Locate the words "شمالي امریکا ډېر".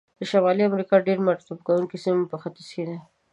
0.31-1.17